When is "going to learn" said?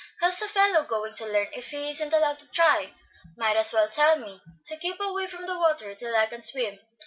0.83-1.49